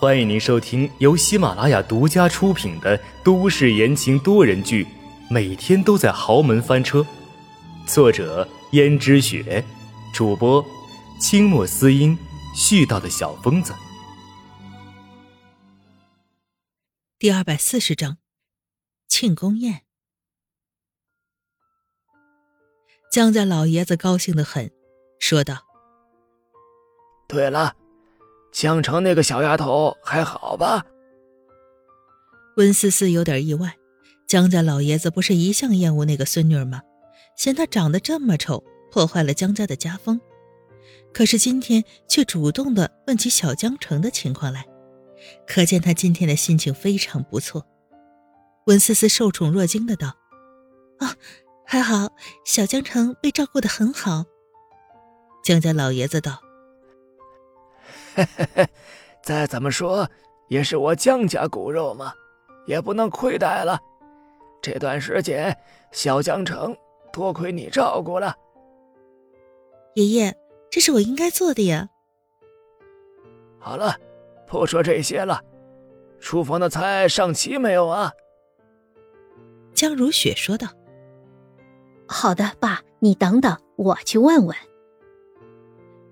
[0.00, 4.84] 欢迎您收听由喜马拉雅独家出品的都市言情多人剧
[5.28, 7.00] 《每天都在豪门翻车》，
[7.84, 9.64] 作者：胭脂雪，
[10.14, 10.64] 主播：
[11.20, 12.16] 清墨思音，
[12.54, 13.74] 絮叨的小疯子。
[17.18, 18.18] 第二百四十章，
[19.08, 19.82] 庆功宴。
[23.10, 24.70] 江家老爷子高兴的很，
[25.18, 25.66] 说道
[27.26, 27.74] ：“对了，
[28.58, 30.84] 江城那个小丫头还好吧？”
[32.58, 33.76] 温思思有点意外，
[34.26, 36.82] 江家老爷子不是一向厌恶那个孙女吗？
[37.36, 40.20] 嫌她长得这么丑，破坏了江家的家风。
[41.14, 44.66] 可是今天却主动的问起小江城的情况来，
[45.46, 47.64] 可见他今天的心情非常不错。
[48.66, 50.08] 温思思受宠若惊的道
[50.98, 51.14] ：“啊。”
[51.64, 52.08] 还好，
[52.44, 54.24] 小江城被照顾的很好。
[55.44, 56.40] 江家老爷子道：“，
[59.22, 60.08] 再怎么说
[60.48, 62.12] 也是我江家骨肉嘛，
[62.66, 63.78] 也不能亏待了。
[64.60, 65.56] 这段时间，
[65.92, 66.76] 小江城
[67.12, 68.34] 多亏你照顾了。
[69.94, 70.34] 爷爷，
[70.70, 71.88] 这是我应该做的呀。
[73.58, 73.96] 好了，
[74.46, 75.42] 不说这些了，
[76.20, 78.12] 厨房的菜上齐没有啊？”
[79.74, 80.68] 江如雪说道。
[82.06, 84.56] 好的，爸，你等等，我去问问。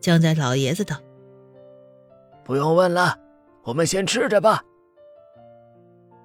[0.00, 0.96] 江家老爷子道
[2.46, 3.18] ：“不用问了，
[3.64, 4.62] 我们先吃着吧。”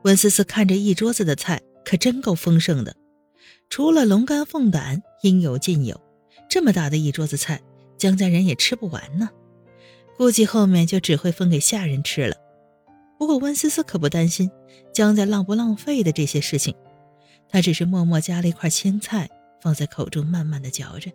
[0.05, 2.95] 温思思看着一桌子的菜，可真够丰盛的，
[3.69, 5.99] 除了龙肝凤胆，应有尽有。
[6.47, 7.59] 这么大的一桌子菜，
[7.97, 9.29] 江家人也吃不完呢，
[10.15, 12.35] 估计后面就只会分给下人吃了。
[13.17, 14.51] 不过温思思可不担心
[14.93, 16.75] 江家浪不浪费的这些事情，
[17.49, 19.27] 她只是默默夹了一块青菜。
[19.63, 21.11] 放在口中慢慢的嚼着，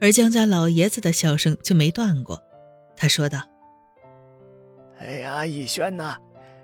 [0.00, 2.42] 而江家老爷子的笑声就没断过。
[2.96, 3.42] 他说道
[4.98, 6.16] ：“哎呀，逸轩呐，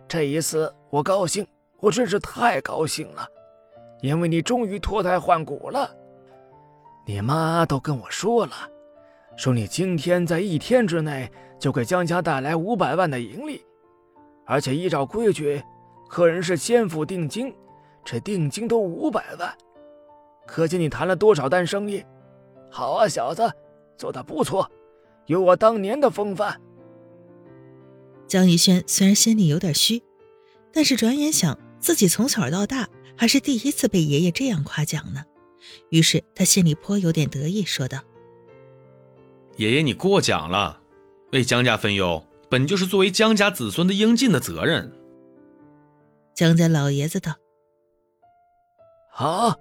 [0.08, 1.46] 这一次我高兴，
[1.80, 3.26] 我真是太高兴了，
[4.00, 5.90] 因为你终于脱胎换骨了。
[7.04, 8.52] 你妈都跟我说了，
[9.36, 13.64] 说你今天在一天之内就给江家带来五百万的盈利，
[14.46, 15.62] 而且依照规矩，
[16.08, 17.54] 客人是先付定金，
[18.04, 19.52] 这定金都五百万。”
[20.46, 22.04] 可见你谈了多少单生意，
[22.70, 23.50] 好啊，小子，
[23.96, 24.68] 做的不错，
[25.26, 26.60] 有我当年的风范。
[28.26, 30.02] 江逸轩虽然心里有点虚，
[30.72, 35.24] 但是转眼想自己从小到大还是第一次被爷爷这样夸奖呢，
[35.90, 37.98] 于是他心里颇有点得意，说道
[39.56, 40.80] ：“爷爷，你过奖了，
[41.32, 44.92] 为江家分忧本就是作为江家子孙的应尽的责任。”
[46.34, 47.34] 江家老爷子道
[49.12, 49.54] ：“好。”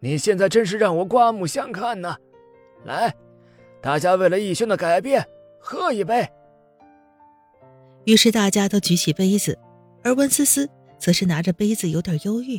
[0.00, 2.16] 你现在真是让我刮目相看呢！
[2.84, 3.12] 来，
[3.82, 5.26] 大家为了逸轩的改变
[5.58, 6.24] 喝一杯。
[8.08, 9.58] 于是大家都举起杯子，
[10.02, 10.66] 而温思思
[10.98, 12.58] 则是拿着杯子有点忧郁。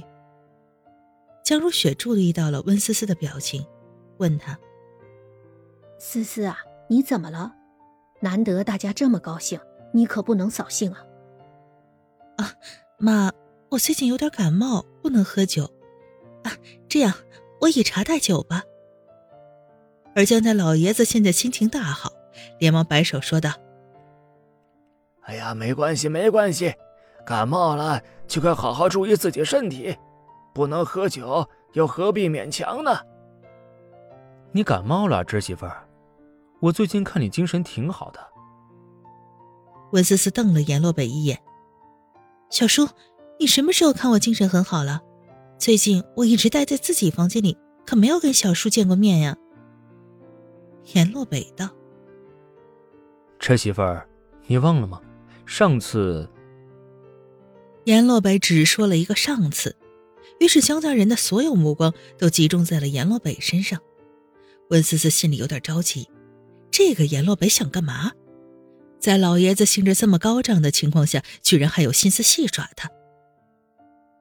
[1.43, 3.65] 江如雪注意到了温思思的表情，
[4.19, 4.55] 问她
[5.97, 7.51] ：“思思啊，你怎么了？
[8.19, 9.59] 难得大家这么高兴，
[9.91, 11.03] 你可不能扫兴啊！”
[12.37, 12.53] 啊，
[12.99, 13.31] 妈，
[13.69, 15.63] 我最近有点感冒，不能喝酒。
[16.43, 16.53] 啊，
[16.87, 17.11] 这样。
[17.61, 18.61] 我以茶代酒吧。
[20.13, 22.13] 而江家老爷子现在心情大好，
[22.59, 23.51] 连忙摆手说道
[25.29, 26.73] ：“哎呀，没关系，没关系，
[27.23, 29.95] 感冒了就该好好注意自己身体，
[30.55, 32.97] 不能喝酒，又何必勉强呢？”
[34.51, 35.87] 你感冒了，侄媳妇儿，
[36.59, 38.19] 我最近看你精神挺好的。
[39.91, 41.39] 温思思瞪了阎洛北一眼
[42.49, 42.89] ：“小叔，
[43.39, 44.99] 你什么时候看我精神很好了？”
[45.59, 49.37] 最近我一直待在自己房间里，可没有跟小叔见过面呀。
[50.95, 51.69] 阎洛北道
[53.37, 54.09] ：“车媳妇儿，
[54.47, 54.99] 你忘了吗？
[55.49, 56.29] 上次……”
[57.85, 59.75] 阎洛北只说了一个“上次”，
[60.39, 63.81] 于是江家人的所有目光都集中在了阎洛北身上。
[64.69, 66.07] 温思思心里有点着急，
[66.69, 68.11] 这个阎洛北想干嘛？
[68.99, 72.89] 在老爷子兴致这么高涨的情况下，居然还有心思戏耍他？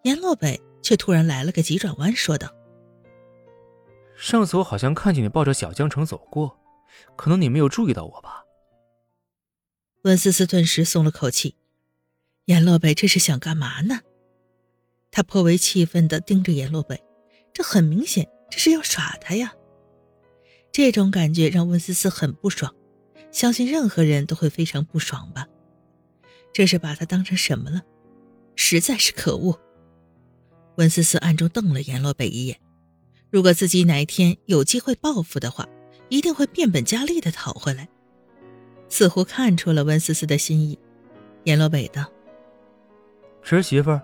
[0.04, 0.60] 阎洛北。
[0.80, 2.48] 却突然来了个急转弯，说道
[4.16, 6.56] ：“上次我好像看见你抱着小江城走过，
[7.16, 8.42] 可能你没有注意到我吧？”
[10.08, 11.54] 温思思顿时松了口气。
[12.46, 14.00] 阎洛北这是想干嘛呢？
[15.10, 16.98] 他颇为气愤的盯着阎洛北，
[17.52, 19.52] 这很明显，这是要耍他呀！
[20.72, 22.74] 这种感觉让温思思很不爽，
[23.30, 25.46] 相信任何人都会非常不爽吧？
[26.54, 27.82] 这是把他当成什么了？
[28.56, 29.60] 实在是可恶！
[30.76, 32.58] 温思思暗中瞪了阎洛北一眼，
[33.28, 35.68] 如果自己哪一天有机会报复的话，
[36.08, 37.90] 一定会变本加厉的讨回来。
[38.88, 40.78] 似乎看出了温思思的心意，
[41.44, 42.04] 阎洛北道
[43.42, 44.02] ：“侄媳妇儿，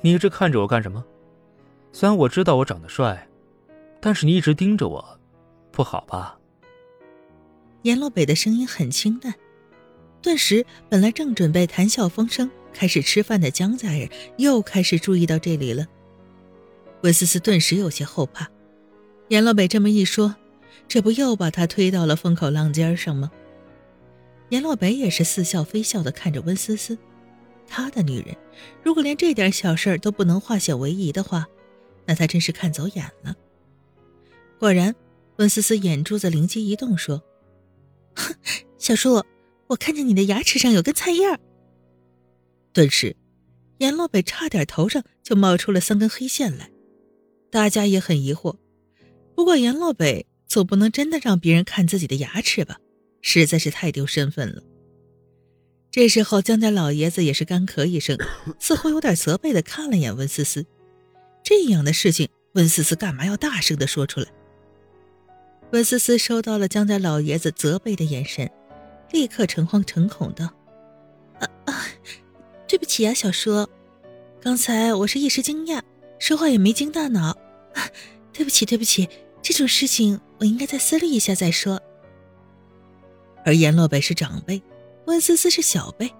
[0.00, 1.04] 你一直看着我干什么？
[1.92, 3.28] 虽然我知道我长得帅，
[4.00, 5.18] 但是你一直盯着我，
[5.70, 6.38] 不好吧？”
[7.82, 9.32] 阎罗北的声音很清淡，
[10.20, 15.86] 顿时，本来正准备谈笑风生、开始吃饭的江家人又开始注意到这里了。
[17.02, 18.48] 温思思顿时有些后怕，
[19.28, 20.34] 阎罗北这么一说，
[20.88, 23.30] 这不又把他推到了风口浪尖上吗？
[24.50, 26.96] 阎洛北也是似笑非笑的看着温思思，
[27.66, 28.36] 他的女人
[28.82, 31.46] 如果连这点小事都不能化险为夷的话，
[32.06, 33.34] 那他真是看走眼了。
[34.58, 34.94] 果然，
[35.36, 37.22] 温思思眼珠子灵机一动，说
[38.16, 38.34] ：“哼，
[38.78, 39.22] 小叔，
[39.68, 41.38] 我看见你的牙齿上有根菜叶儿。”
[42.72, 43.16] 顿时，
[43.78, 46.70] 阎洛北差点头上就冒出了三根黑线来。
[47.50, 48.56] 大家也很疑惑，
[49.34, 52.78] 不过阎洛北总不能真的让别人看自己的牙齿吧？
[53.20, 54.62] 实在是太丢身份了。
[55.90, 58.16] 这时候，江家老爷子也是干咳一声，
[58.60, 60.66] 似乎有点责备的看了眼温思思。
[61.42, 64.26] 这样的事情，温思思干嘛要大声的说出来？
[65.72, 68.50] 温思思收到了江家老爷子责备的眼神，
[69.12, 70.44] 立刻诚惶诚恐道
[71.40, 71.86] ：“啊啊，
[72.68, 73.66] 对不起啊，小叔，
[74.40, 75.82] 刚才我是一时惊讶，
[76.18, 77.36] 说话也没经大脑
[77.74, 77.90] 啊。
[78.32, 79.08] 对不起，对不起，
[79.42, 81.82] 这种事情我应该再思虑一下再说。”
[83.48, 84.62] 而阎洛北是长辈，
[85.06, 86.12] 温思思是小辈，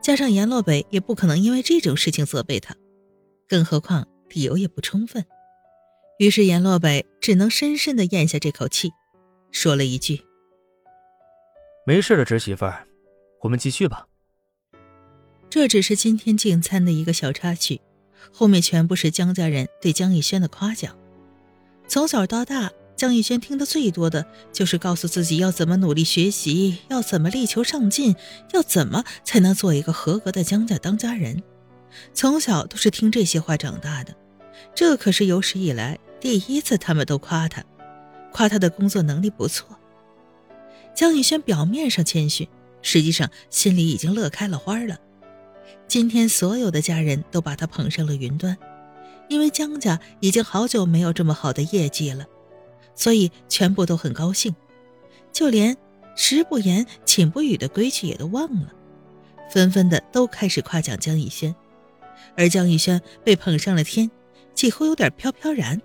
[0.00, 2.76] 加上阎洛北也不可能因为这种事情责备他，
[3.48, 5.26] 更何况理由也不充分。
[6.20, 8.92] 于是阎洛北只能深深的咽下这口气，
[9.50, 10.22] 说了一句
[11.84, 12.86] ：“没事的，侄媳妇儿，
[13.40, 14.06] 我们继续吧。”
[15.50, 17.80] 这只是今天进餐的一个小插曲，
[18.32, 20.96] 后面全部是江家人对江逸轩的夸奖。
[21.88, 22.70] 从小到大。
[23.00, 28.14] 江逸轩听得最多的就是告诉自己要怎么努力学习，要怎么力求上进，
[28.52, 31.42] 要怎么才能做一个合格的江家当家人。
[32.12, 34.14] 从小都是听这些话长大的，
[34.74, 37.64] 这可是有史以来第一次他们都夸他，
[38.34, 39.78] 夸他的工作能力不错。
[40.94, 42.46] 江逸轩表面上谦逊，
[42.82, 44.98] 实际上心里已经乐开了花了。
[45.88, 48.58] 今天所有的家人都把他捧上了云端，
[49.30, 52.26] 因为江家已经好久没有这么好的业绩了。
[53.00, 54.54] 所以全部都很高兴，
[55.32, 55.74] 就连
[56.14, 58.70] 食不言寝不语的规矩也都忘了，
[59.50, 61.56] 纷纷的都开始夸奖江逸轩，
[62.36, 64.10] 而江逸轩被捧上了天，
[64.52, 65.80] 几乎有点飘飘然。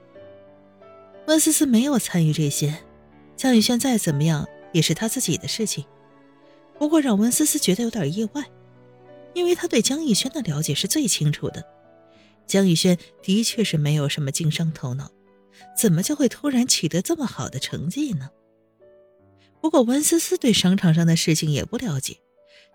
[1.27, 2.83] 温思思没有参与这些，
[3.37, 5.85] 江逸轩再怎么样也是他自己的事情。
[6.77, 8.43] 不过让温思思觉得有点意外，
[9.33, 11.63] 因为他对江逸轩的了解是最清楚的，
[12.45, 15.09] 江逸轩的确是没有什么经商头脑。
[15.77, 18.29] 怎么就会突然取得这么好的成绩呢？
[19.61, 22.17] 不过温思思对商场上的事情也不了解，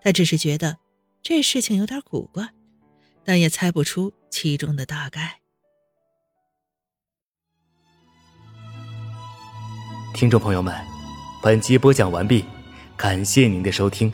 [0.03, 0.77] 她只是觉得
[1.21, 2.49] 这事情有点古怪，
[3.23, 5.39] 但也猜不出其中的大概。
[10.13, 10.75] 听众朋友们，
[11.41, 12.43] 本集播讲完毕，
[12.97, 14.11] 感谢您的收听。